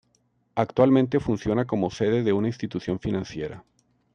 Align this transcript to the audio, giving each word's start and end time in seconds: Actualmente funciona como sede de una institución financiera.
Actualmente 0.55 1.19
funciona 1.19 1.67
como 1.67 1.91
sede 1.91 2.23
de 2.23 2.33
una 2.33 2.47
institución 2.47 2.99
financiera. 2.99 3.63